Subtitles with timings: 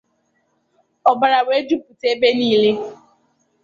[1.11, 2.71] ọbara wee jupụta ebe niile.